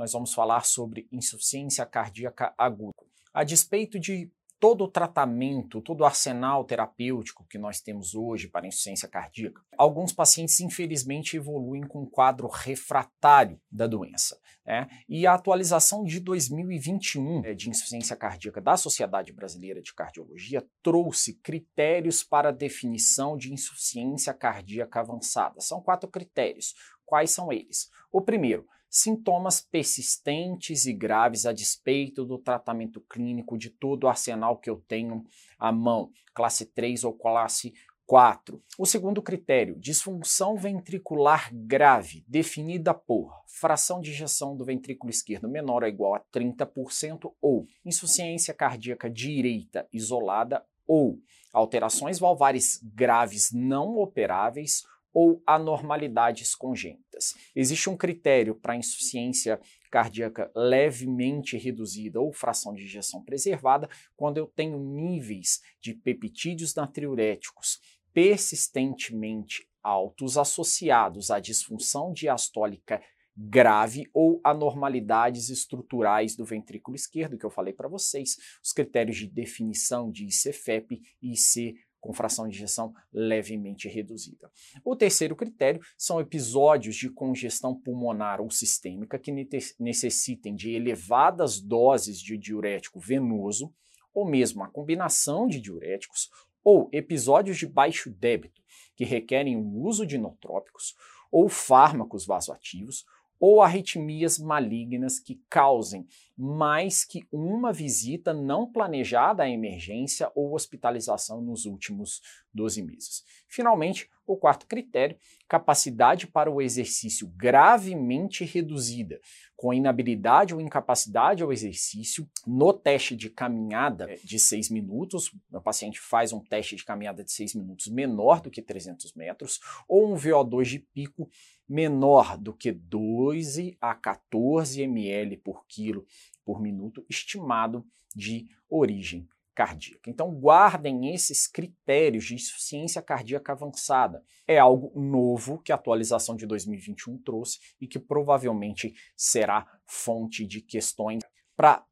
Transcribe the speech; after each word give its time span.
nós 0.00 0.12
vamos 0.12 0.32
falar 0.32 0.64
sobre 0.64 1.06
insuficiência 1.12 1.84
cardíaca 1.84 2.54
aguda. 2.56 3.04
A 3.34 3.44
despeito 3.44 4.00
de 4.00 4.32
todo 4.58 4.84
o 4.84 4.88
tratamento, 4.88 5.80
todo 5.82 6.00
o 6.00 6.04
arsenal 6.04 6.64
terapêutico 6.64 7.46
que 7.48 7.58
nós 7.58 7.82
temos 7.82 8.14
hoje 8.14 8.48
para 8.48 8.66
insuficiência 8.66 9.08
cardíaca, 9.08 9.62
alguns 9.76 10.12
pacientes, 10.12 10.58
infelizmente, 10.60 11.36
evoluem 11.36 11.82
com 11.82 12.02
um 12.02 12.06
quadro 12.06 12.46
refratário 12.46 13.60
da 13.70 13.86
doença. 13.86 14.38
Né? 14.66 14.86
E 15.08 15.26
a 15.26 15.34
atualização 15.34 16.04
de 16.04 16.20
2021 16.20 17.44
é, 17.44 17.54
de 17.54 17.70
insuficiência 17.70 18.14
cardíaca 18.14 18.60
da 18.60 18.76
Sociedade 18.76 19.32
Brasileira 19.32 19.80
de 19.80 19.94
Cardiologia 19.94 20.64
trouxe 20.82 21.34
critérios 21.40 22.22
para 22.22 22.52
definição 22.52 23.36
de 23.36 23.52
insuficiência 23.52 24.34
cardíaca 24.34 25.00
avançada. 25.00 25.60
São 25.60 25.82
quatro 25.82 26.08
critérios. 26.08 26.74
Quais 27.10 27.32
são 27.32 27.52
eles? 27.52 27.90
O 28.12 28.20
primeiro, 28.20 28.68
sintomas 28.88 29.60
persistentes 29.60 30.86
e 30.86 30.92
graves 30.92 31.44
a 31.44 31.52
despeito 31.52 32.24
do 32.24 32.38
tratamento 32.38 33.00
clínico 33.00 33.58
de 33.58 33.68
todo 33.68 34.04
o 34.04 34.08
arsenal 34.08 34.56
que 34.56 34.70
eu 34.70 34.76
tenho 34.86 35.24
à 35.58 35.72
mão, 35.72 36.12
classe 36.32 36.66
3 36.66 37.02
ou 37.02 37.12
classe 37.12 37.74
4. 38.06 38.62
O 38.78 38.86
segundo 38.86 39.20
critério, 39.20 39.76
disfunção 39.76 40.56
ventricular 40.56 41.50
grave, 41.52 42.24
definida 42.28 42.94
por 42.94 43.42
fração 43.44 44.00
de 44.00 44.10
ejeção 44.10 44.56
do 44.56 44.64
ventrículo 44.64 45.10
esquerdo 45.10 45.48
menor 45.48 45.82
ou 45.82 45.88
igual 45.88 46.14
a 46.14 46.20
30% 46.32 47.32
ou 47.42 47.66
insuficiência 47.84 48.54
cardíaca 48.54 49.10
direita 49.10 49.84
isolada 49.92 50.64
ou 50.86 51.18
alterações 51.52 52.20
valvares 52.20 52.78
graves 52.94 53.50
não 53.52 53.98
operáveis 53.98 54.84
ou 55.12 55.42
anormalidades 55.46 56.54
congênitas. 56.54 57.09
Existe 57.54 57.88
um 57.88 57.96
critério 57.96 58.54
para 58.54 58.76
insuficiência 58.76 59.60
cardíaca 59.90 60.50
levemente 60.54 61.56
reduzida 61.56 62.20
ou 62.20 62.32
fração 62.32 62.72
de 62.72 62.84
ejeção 62.84 63.22
preservada 63.22 63.88
quando 64.16 64.38
eu 64.38 64.46
tenho 64.46 64.78
níveis 64.78 65.60
de 65.80 65.94
peptídeos 65.94 66.74
natriuréticos 66.74 67.80
persistentemente 68.12 69.68
altos 69.82 70.36
associados 70.36 71.30
à 71.30 71.40
disfunção 71.40 72.12
diastólica 72.12 73.00
grave 73.36 74.08
ou 74.12 74.40
anormalidades 74.44 75.48
estruturais 75.48 76.36
do 76.36 76.44
ventrículo 76.44 76.94
esquerdo, 76.94 77.38
que 77.38 77.46
eu 77.46 77.50
falei 77.50 77.72
para 77.72 77.88
vocês, 77.88 78.36
os 78.62 78.72
critérios 78.72 79.16
de 79.16 79.26
definição 79.26 80.10
de 80.10 80.26
ICFEP 80.26 81.00
e 81.22 81.32
IC 81.32 81.74
com 82.00 82.12
fração 82.12 82.48
de 82.48 82.56
injeção 82.56 82.94
levemente 83.12 83.88
reduzida. 83.88 84.50
O 84.84 84.96
terceiro 84.96 85.36
critério 85.36 85.80
são 85.96 86.20
episódios 86.20 86.96
de 86.96 87.10
congestão 87.10 87.78
pulmonar 87.78 88.40
ou 88.40 88.50
sistêmica 88.50 89.18
que 89.18 89.32
necessitem 89.78 90.54
de 90.54 90.70
elevadas 90.70 91.60
doses 91.60 92.18
de 92.18 92.38
diurético 92.38 92.98
venoso, 92.98 93.72
ou 94.12 94.28
mesmo 94.28 94.64
a 94.64 94.68
combinação 94.68 95.46
de 95.46 95.60
diuréticos, 95.60 96.30
ou 96.64 96.88
episódios 96.92 97.58
de 97.58 97.66
baixo 97.66 98.10
débito 98.10 98.60
que 98.96 99.04
requerem 99.04 99.56
o 99.56 99.82
uso 99.82 100.06
de 100.06 100.16
inotrópicos 100.16 100.94
ou 101.30 101.48
fármacos 101.48 102.26
vasoativos, 102.26 103.04
ou 103.40 103.62
arritmias 103.62 104.38
malignas 104.38 105.18
que 105.18 105.40
causem 105.48 106.06
mais 106.36 107.04
que 107.04 107.26
uma 107.32 107.72
visita 107.72 108.34
não 108.34 108.70
planejada 108.70 109.42
à 109.42 109.48
emergência 109.48 110.30
ou 110.34 110.54
hospitalização 110.54 111.40
nos 111.40 111.64
últimos 111.64 112.20
12 112.52 112.82
meses. 112.82 113.24
Finalmente, 113.48 114.10
o 114.32 114.36
quarto 114.36 114.66
critério, 114.66 115.16
capacidade 115.48 116.26
para 116.26 116.50
o 116.50 116.62
exercício 116.62 117.26
gravemente 117.36 118.44
reduzida, 118.44 119.20
com 119.56 119.74
inabilidade 119.74 120.54
ou 120.54 120.60
incapacidade 120.60 121.42
ao 121.42 121.52
exercício 121.52 122.28
no 122.46 122.72
teste 122.72 123.16
de 123.16 123.28
caminhada 123.28 124.08
de 124.24 124.38
6 124.38 124.70
minutos, 124.70 125.34
o 125.52 125.60
paciente 125.60 125.98
faz 126.00 126.32
um 126.32 126.40
teste 126.40 126.76
de 126.76 126.84
caminhada 126.84 127.24
de 127.24 127.32
6 127.32 127.56
minutos 127.56 127.88
menor 127.88 128.40
do 128.40 128.50
que 128.50 128.62
300 128.62 129.12
metros, 129.14 129.60
ou 129.88 130.12
um 130.12 130.16
VO2 130.16 130.64
de 130.64 130.78
pico 130.78 131.28
menor 131.68 132.38
do 132.38 132.54
que 132.54 132.72
12 132.72 133.76
a 133.80 133.94
14 133.94 134.82
ml 134.82 135.36
por 135.38 135.66
quilo 135.66 136.06
por 136.44 136.60
minuto, 136.60 137.04
estimado 137.08 137.84
de 138.14 138.48
origem 138.68 139.28
cardíaca. 139.54 140.08
Então, 140.08 140.30
guardem 140.30 141.14
esses 141.14 141.46
critérios 141.46 142.24
de 142.24 142.34
insuficiência 142.34 143.02
cardíaca 143.02 143.52
avançada. 143.52 144.22
É 144.46 144.58
algo 144.58 144.98
novo 145.00 145.58
que 145.58 145.72
a 145.72 145.74
atualização 145.74 146.36
de 146.36 146.46
2021 146.46 147.18
trouxe 147.18 147.58
e 147.80 147.86
que 147.86 147.98
provavelmente 147.98 148.94
será 149.16 149.66
fonte 149.86 150.46
de 150.46 150.60
questões 150.60 151.22
para 151.56 151.84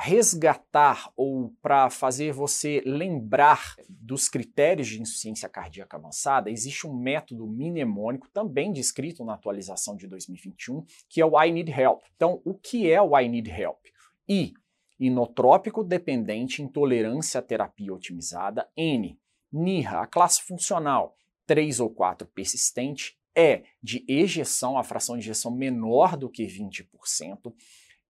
resgatar 0.00 1.10
ou 1.16 1.52
para 1.60 1.90
fazer 1.90 2.32
você 2.32 2.80
lembrar 2.86 3.74
dos 3.88 4.28
critérios 4.28 4.86
de 4.86 5.02
insuficiência 5.02 5.48
cardíaca 5.48 5.96
avançada, 5.96 6.50
existe 6.50 6.86
um 6.86 6.94
método 6.94 7.48
mnemônico 7.48 8.28
também 8.30 8.72
descrito 8.72 9.24
na 9.24 9.34
atualização 9.34 9.96
de 9.96 10.06
2021, 10.06 10.84
que 11.08 11.20
é 11.20 11.26
o 11.26 11.42
I 11.42 11.50
Need 11.50 11.72
Help. 11.72 12.02
Então, 12.14 12.40
o 12.44 12.54
que 12.54 12.88
é 12.88 13.02
o 13.02 13.18
I 13.18 13.28
Need 13.28 13.50
Help? 13.50 13.80
I, 14.28 14.54
inotrópico 14.98 15.84
dependente, 15.84 16.62
intolerância 16.62 17.38
à 17.40 17.42
terapia 17.42 17.92
otimizada. 17.92 18.68
N, 18.76 19.18
NIRA, 19.52 20.02
a 20.02 20.06
classe 20.06 20.42
funcional, 20.42 21.16
3 21.46 21.80
ou 21.80 21.90
4 21.90 22.26
persistente. 22.28 23.16
E, 23.36 23.62
de 23.80 24.04
ejeção, 24.08 24.76
a 24.76 24.82
fração 24.82 25.16
de 25.16 25.22
ejeção 25.22 25.52
menor 25.52 26.16
do 26.16 26.28
que 26.28 26.44
20%. 26.44 27.54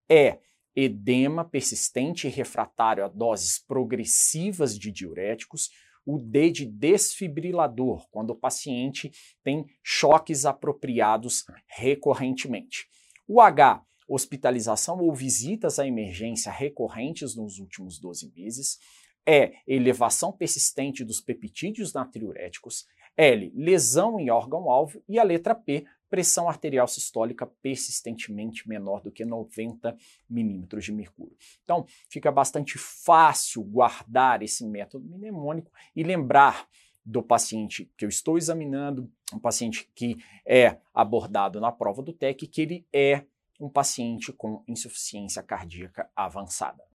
E, 0.09 0.39
edema 0.75 1.45
persistente 1.45 2.27
e 2.27 2.31
refratário 2.31 3.05
a 3.05 3.09
doses 3.09 3.59
progressivas 3.59 4.79
de 4.79 4.93
diuréticos, 4.93 5.71
o 6.07 6.19
D 6.19 6.51
de 6.51 6.65
desfibrilador, 6.65 8.09
quando 8.11 8.31
o 8.31 8.37
paciente 8.37 9.11
tem 9.43 9.67
choques 9.83 10.47
apropriados 10.47 11.45
recorrentemente. 11.67 12.87
O 13.27 13.41
H, 13.41 13.83
hospitalização 14.09 14.99
ou 15.01 15.15
visitas 15.15 15.79
à 15.79 15.87
emergência 15.87 16.51
recorrentes 16.51 17.37
nos 17.37 17.59
últimos 17.59 17.99
12 17.99 18.33
meses. 18.35 18.79
E, 19.27 19.53
elevação 19.67 20.33
persistente 20.33 21.05
dos 21.05 21.21
peptídeos 21.21 21.93
natriuréticos. 21.93 22.87
L, 23.17 23.53
lesão 23.55 24.19
em 24.19 24.31
órgão-alvo. 24.31 25.03
E 25.07 25.19
a 25.19 25.23
letra 25.23 25.55
P, 25.55 25.85
pressão 26.09 26.49
arterial 26.49 26.89
sistólica 26.89 27.47
persistentemente 27.61 28.67
menor 28.67 29.03
do 29.03 29.13
que 29.13 29.25
90 29.25 29.95
milímetros 30.31 30.87
de 30.87 30.93
mercúrio. 30.93 31.37
Então, 31.63 31.85
fica 32.09 32.33
bastante 32.33 32.79
fácil 32.79 33.63
guardar 33.63 34.43
esse 34.43 34.65
método 34.65 35.07
mnemônico 35.07 35.71
e 35.95 36.03
lembrar 36.03 36.67
do 37.05 37.23
paciente 37.23 37.91
que 37.97 38.05
eu 38.05 38.09
estou 38.09 38.37
examinando, 38.37 39.11
um 39.33 39.39
paciente 39.39 39.91
que 39.95 40.17
é 40.47 40.79
abordado 40.93 41.61
na 41.61 41.73
prova 41.73 42.03
do 42.03 42.13
TEC, 42.13 42.47
que 42.47 42.63
ele 42.63 42.87
é 42.93 43.25
um 43.59 43.69
paciente 43.69 44.33
com 44.33 44.63
insuficiência 44.69 45.43
cardíaca 45.43 46.11
avançada. 46.15 46.85